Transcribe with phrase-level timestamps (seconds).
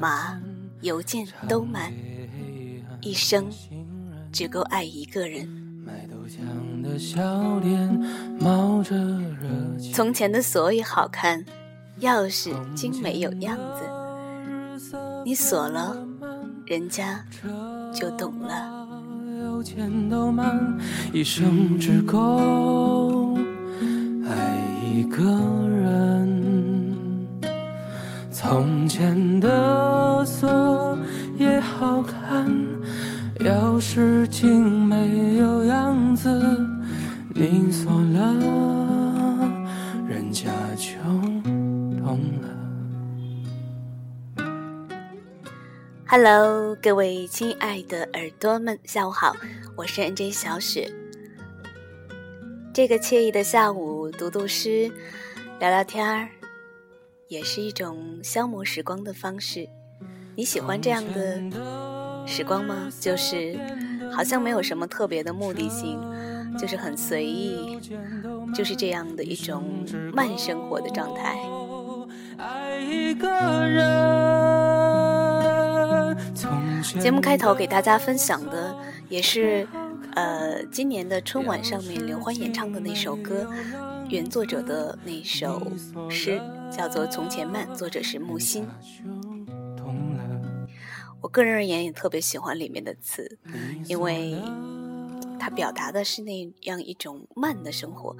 [0.00, 0.40] 马
[0.80, 1.92] 邮件都慢，
[3.00, 3.46] 一生
[4.32, 5.48] 只够爱一个人。
[9.92, 11.44] 从前的锁也好看，
[12.00, 14.92] 钥匙精美有样子，
[15.24, 15.96] 你锁了，
[16.66, 17.24] 人家
[17.92, 18.84] 就懂了。
[21.12, 23.36] 一生只够
[24.26, 25.73] 爱一个人。
[28.46, 30.98] 从前的锁
[31.38, 32.46] 也好看，
[33.38, 36.28] 钥匙精美有样子，
[37.34, 38.34] 你锁了，
[40.06, 40.92] 人家就
[41.98, 42.48] 懂了。
[46.06, 49.34] Hello，各位亲爱的耳朵们，下午好，
[49.74, 50.92] 我是 NJ 小雪。
[52.74, 54.92] 这个惬意的下午，读读诗，
[55.58, 56.28] 聊聊天儿，
[57.28, 59.68] 也是一种消磨时光的方式。
[60.36, 61.42] 你喜欢这样的
[62.26, 62.90] 时光吗？
[63.00, 63.58] 就是
[64.12, 66.00] 好像没有什么特别的目的性，
[66.58, 67.78] 就是很随意，
[68.54, 71.38] 就是这样的一种慢生活的状态。
[77.00, 78.76] 节目开头给大家分享的
[79.08, 79.66] 也是，
[80.14, 83.48] 呃，今年的春晚上面刘欢演唱的那首歌，
[84.08, 85.72] 原作者的那首
[86.10, 88.66] 诗叫做《从前慢》，作者是木心。
[91.20, 93.38] 我个人而言也特别喜欢里面的词，
[93.86, 94.36] 因为。
[95.36, 98.16] 它表达的是那样一种慢的生活，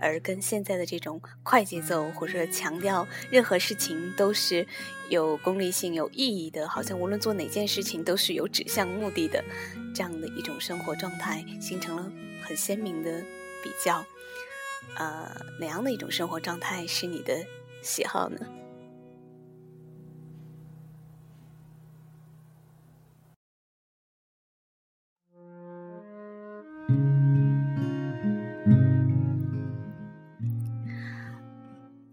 [0.00, 4.64] 而跟现在的这种快节奏，或者强调任何事情都是
[5.08, 9.42] 有功利性、有意义的，好像无论做哪件事情都是有指向目的的，
[9.92, 12.12] 这样的一种生活状态，形成了
[12.42, 13.10] 很鲜明的
[13.64, 14.04] 比较。
[14.96, 17.34] 呃，哪样的一种生活状态是你的
[17.82, 18.38] 喜好呢？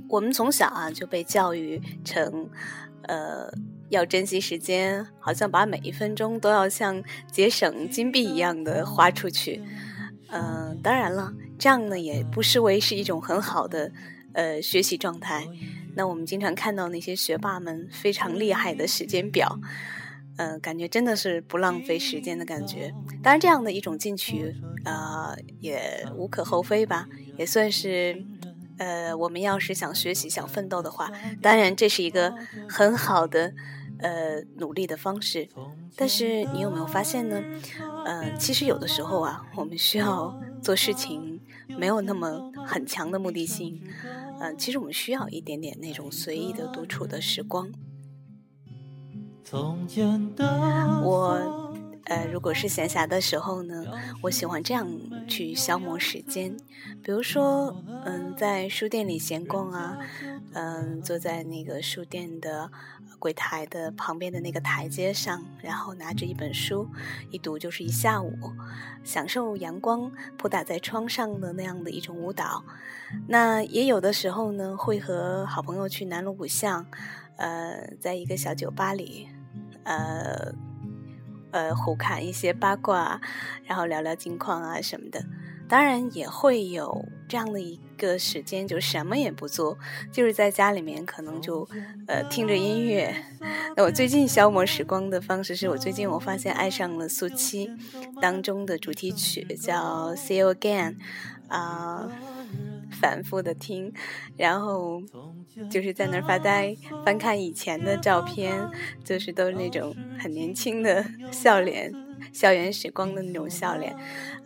[0.08, 2.50] 我们从小啊就被教育成，
[3.02, 3.52] 呃，
[3.90, 9.62] 要珍惜时间，好像把每一分钟都要像节省金币一样的花出去。
[10.30, 13.92] 嗯，当然了，这样呢也不失为是一种很好的
[14.34, 15.48] 呃学习状态。
[15.96, 19.60] 那我们经常看到那些学霸们非常厉害的时间表，
[20.38, 22.94] 嗯，感觉真的是不浪费时间的感觉。
[23.24, 27.08] 当然，这样的一种进取，呃，也无可厚非吧，
[27.38, 28.24] 也算是。
[28.78, 31.10] 呃，我们要是想学习、想奋斗的话，
[31.42, 32.36] 当然这是一个
[32.68, 33.54] 很好的
[34.00, 35.48] 呃努力的方式。
[35.96, 37.42] 但是你有没有发现呢？
[38.06, 41.35] 嗯，其实有的时候啊，我们需要做事情
[41.68, 43.82] 没有那么很强的目的性。
[44.40, 47.72] 嗯，其实我们需要一点点那种随意的独处的时光。
[51.04, 51.65] 我。
[52.06, 53.84] 呃，如果是闲暇的时候呢，
[54.22, 54.88] 我喜欢这样
[55.28, 56.56] 去消磨时间，
[57.04, 59.98] 比如说，嗯，在书店里闲逛啊，
[60.54, 62.70] 嗯，坐在那个书店的
[63.18, 66.88] 柜台的旁边的那个台阶上，然后拿着一本书，
[67.32, 68.32] 一读就是一下午，
[69.04, 72.64] 享受阳光扑打在窗上的那样的一种舞蹈。
[73.28, 76.86] 那也有的时候呢，会和好朋友去南锣鼓巷，
[77.38, 79.28] 呃，在一个小酒吧里，
[79.84, 80.54] 呃。
[81.56, 83.22] 呃，胡侃一些八卦，
[83.64, 85.24] 然后聊聊近况啊什么的。
[85.70, 89.78] 当然也会有这样的一个时间，就什么也不做，
[90.12, 91.66] 就是在家里面可能就
[92.08, 93.16] 呃听着音乐。
[93.78, 97.72] 那我最近消磨时光的方式是我最近我发现爱上了苏七
[98.22, 100.98] 当中的主题曲，叫《See You Again》
[101.56, 102.12] 啊。
[103.06, 103.94] 反复的听，
[104.36, 105.00] 然后
[105.70, 106.76] 就是在那儿发呆，
[107.06, 108.68] 翻看以前的照片，
[109.04, 111.94] 就是都是那种很年轻的 笑脸，
[112.34, 113.96] 校园时光的那种笑脸，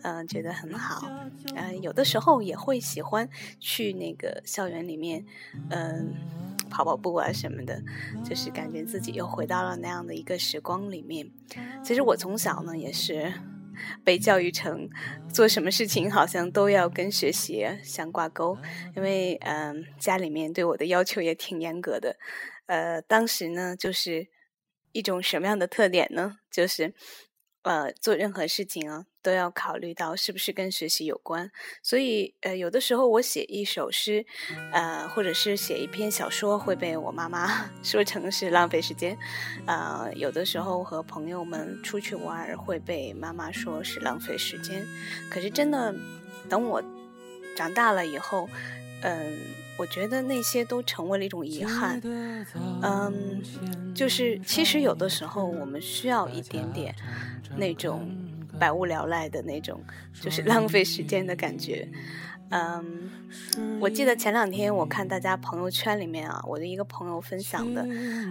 [0.02, 1.10] 嗯，觉得很好。
[1.54, 3.26] 嗯，有的时候也会喜欢
[3.58, 5.24] 去那个校园里面，
[5.70, 6.12] 嗯，
[6.68, 7.82] 跑跑步啊什么的，
[8.22, 11.30] 就是感觉自己又回到了那样的一个时光里面。
[11.82, 13.32] 其实我从小呢也是。
[14.04, 14.88] 被教育成
[15.32, 18.56] 做什么事情好像都要跟学习相挂钩，
[18.96, 22.16] 因为嗯家里面对我的要求也挺严格的，
[22.66, 24.28] 呃当时呢就是
[24.92, 26.38] 一种什么样的特点呢？
[26.50, 26.94] 就是。
[27.62, 31.50] 呃，做任何事情啊，都要考虑到是不是跟学习有关。
[31.82, 34.24] 所以，呃，有的时候我写一首诗，
[34.72, 39.16] 呃，或者是写一篇小说，会被我妈妈 说成是浪费时间。
[39.66, 44.86] 呃，有的时候和朋友们出去玩，会被妈妈说是浪费时间。
[45.30, 45.94] 可是，真的，
[46.48, 46.82] 等我
[47.56, 48.48] 长大了以后，
[49.02, 49.38] 嗯，
[49.78, 52.00] 我觉得那些都成为了一种遗憾。
[52.82, 53.42] 嗯，
[53.94, 56.94] 就是其实有的时候我们需要一点点。
[57.56, 58.08] 那种
[58.60, 59.80] 百无聊赖的那种，
[60.12, 61.88] 就是浪费时间的感觉。
[62.52, 63.08] 嗯，
[63.80, 67.86] 我记得前两天我看大家朋友圈里面啊，我的一个朋友分享的，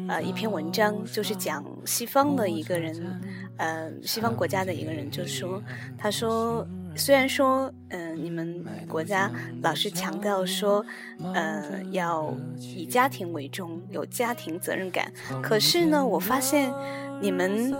[0.09, 3.21] 呃，一篇文章，就是讲西方的一个人，
[3.55, 5.63] 呃，西方国家的一个人，就说，
[5.97, 6.67] 他说，
[6.97, 9.31] 虽然说，嗯，你们国家
[9.61, 10.85] 老是强调说，
[11.33, 15.09] 呃，要以家庭为重，有家庭责任感，
[15.41, 16.73] 可是呢，我发现
[17.21, 17.73] 你们。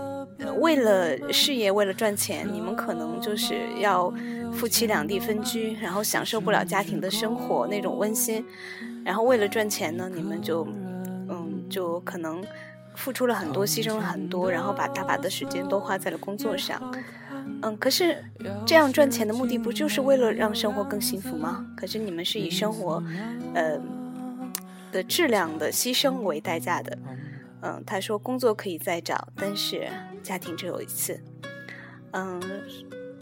[0.58, 4.12] 为了事业，为了赚钱，你们可能就是要
[4.52, 8.44] 夫妻两地分居，然后享受不了家庭的生活那种温馨。
[9.04, 10.66] 然后为了赚钱呢，你们就，
[11.28, 12.42] 嗯，就可能
[12.94, 16.80] 付出了很多，牺牲了很多，然后把大把的时间都花在了工作上。
[17.62, 18.22] 嗯，可是
[18.66, 21.66] 这样赚钱的目的不就是为了让生活更幸福吗？
[21.76, 23.02] 可是你们是以生活，
[23.54, 23.78] 呃，
[24.92, 26.98] 的质量的牺牲为代价的。
[27.62, 29.86] 嗯，他说工作可以再找，但是
[30.22, 31.20] 家庭只有一次。
[32.12, 32.40] 嗯，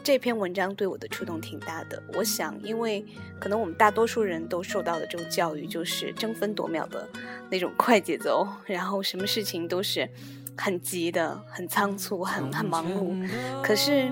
[0.02, 2.02] 这篇文章对我的触动挺大的。
[2.14, 3.04] 我想，因为
[3.38, 7.08] 可能我们大多数人都受到的这种教育，就是争分夺秒的
[7.50, 10.08] 那种快节奏，然后什么事情都是
[10.56, 13.28] 很急的、很仓促、很很忙碌。
[13.62, 14.10] 可是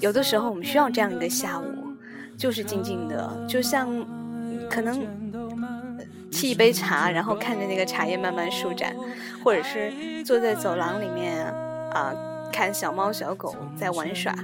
[0.00, 1.64] 有的时候，我们需要这样一个下午，
[2.36, 3.88] 就是静静的，就像
[4.68, 5.30] 可能。
[6.30, 8.94] 沏一杯茶，然后看着那个茶叶慢慢舒展，
[9.42, 11.44] 或者是坐在走廊里面
[11.92, 12.14] 啊，
[12.52, 14.34] 看小猫小狗在玩耍，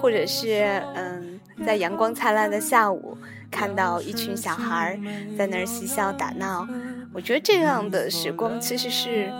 [0.00, 3.16] 或者是嗯，在阳光灿烂的下午，
[3.50, 4.98] 看到一群小孩
[5.36, 6.66] 在那儿嬉笑打闹，
[7.12, 9.32] 我觉得这样的时光其实是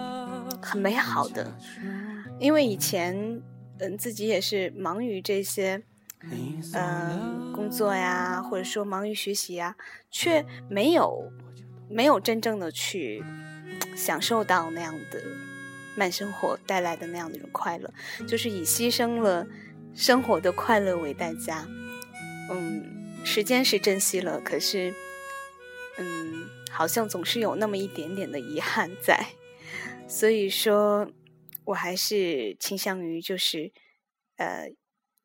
[0.61, 1.53] 很美好的，
[2.39, 3.41] 因为以前
[3.79, 5.83] 嗯自己也是忙于这些
[6.75, 9.77] 嗯工作呀，或者说忙于学习呀，
[10.11, 11.31] 却没有。
[11.91, 13.25] 没有真正的去
[13.97, 15.23] 享受到那样的
[15.99, 17.93] 慢生活带来的那样的一种快乐，
[18.29, 19.45] 就是以牺牲了
[19.95, 21.67] 生活的快乐为代价。
[22.51, 24.95] 嗯，时间是珍惜了，可是，
[25.99, 29.27] 嗯，好像总是有那么一点点的遗憾在。
[30.07, 31.11] 所以说，
[31.65, 33.73] 我还是倾向于就是，
[34.37, 34.71] 呃，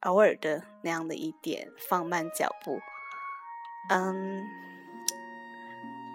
[0.02, 2.80] 偶尔的那样的一点放慢脚步。
[3.90, 4.42] 嗯。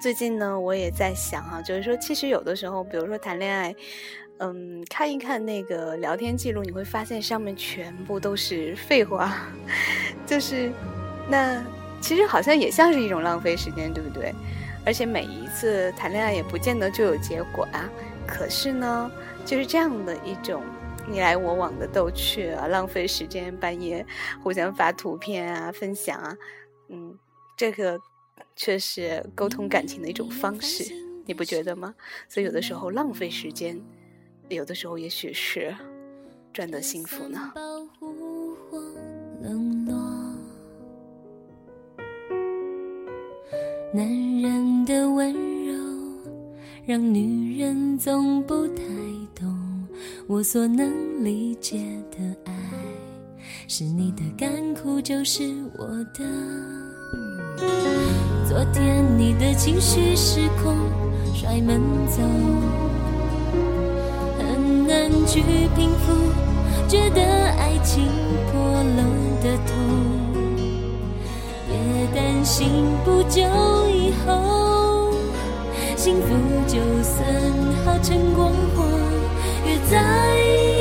[0.01, 3.75] 最近呢，我也在想哈，就是说，其实有的时候，比如说谈恋爱，
[4.39, 9.49] 嗯，看一看那个聊天记录，你会发现上面全部都是废话，
[10.27, 10.73] 就是
[11.29, 11.65] 那
[12.01, 14.33] 其实好像也像是一种浪费时间，对不对？
[14.85, 17.89] 而且每一次谈恋爱也不见得就有结果啊。
[18.27, 19.11] 可是呢，
[19.45, 20.63] 就是这样的一种
[21.07, 24.05] 你来我往的逗趣啊，浪费时间，半夜
[24.43, 26.37] 互相发图片啊，分享啊，
[26.89, 27.19] 嗯，
[27.57, 28.01] 这个。
[28.55, 30.93] 却是沟通感情的一种方式，
[31.27, 31.95] 你不觉得吗？
[32.29, 33.81] 所以有的时候浪费时间，
[34.49, 35.75] 有的时候也许是
[36.53, 37.53] 赚得幸福呢。
[43.93, 44.07] 男
[44.41, 45.33] 人的温
[45.67, 45.75] 柔
[46.87, 48.83] 让女人总不太
[49.35, 49.89] 懂，
[50.27, 51.79] 我所能理解
[52.11, 52.55] 的爱，
[53.67, 55.43] 是你的干枯就是
[55.79, 56.25] 我的。
[58.47, 60.77] 昨天你的情绪失控，
[61.35, 62.23] 摔门走，
[65.27, 65.43] 去
[65.77, 66.13] 平复，
[66.89, 67.21] 觉得
[67.59, 68.07] 爱情
[68.51, 69.03] 破了
[69.43, 69.73] 的痛。
[71.67, 71.73] 别
[72.15, 72.69] 担心，
[73.05, 73.43] 不久
[73.89, 75.13] 以后，
[75.97, 76.27] 幸福
[76.67, 77.27] 就算
[77.85, 78.85] 好成过火，
[79.67, 79.95] 越在
[80.41, 80.78] 意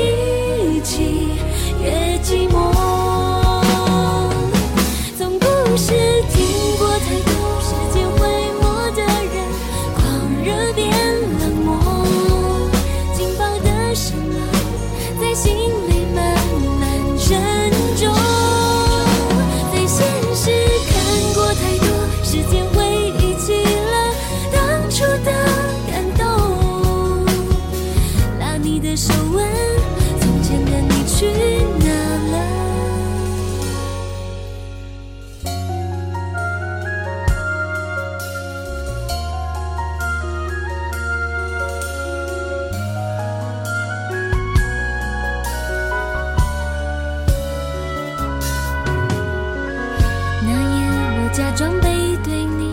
[51.38, 51.88] 假装背
[52.24, 52.72] 对你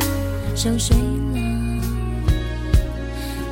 [0.55, 1.39] 熟睡了。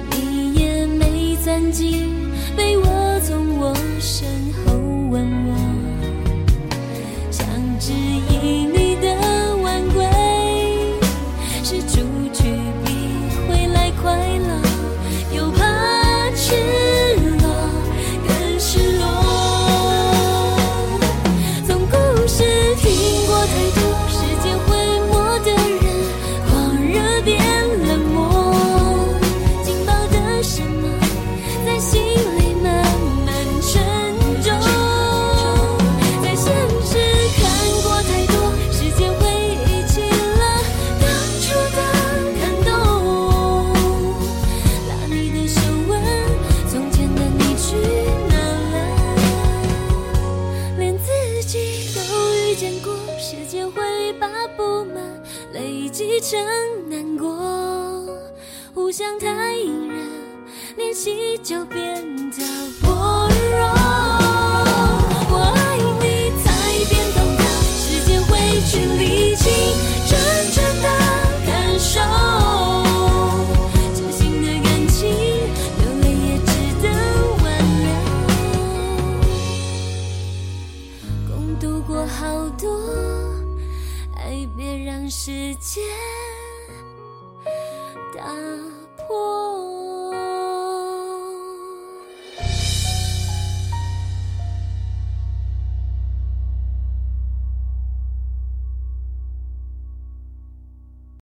[0.10, 4.28] 你也没曾经被我从我身
[57.18, 58.08] 过，
[58.74, 60.08] 互相太隐忍，
[60.78, 62.38] 练习就变得
[62.82, 63.60] 薄弱。
[65.30, 66.46] 我爱你才
[66.90, 67.42] 变懂得，
[67.74, 68.32] 时间会
[68.68, 69.44] 去理清
[70.08, 70.12] 真
[70.52, 70.88] 正的
[71.46, 72.00] 感受。
[73.94, 75.02] 真心的感情，
[75.80, 76.52] 流泪也值
[76.82, 76.86] 得
[77.44, 77.46] 挽
[77.84, 77.86] 留。
[81.28, 82.64] 共度过好多，
[84.18, 85.84] 爱别让时间。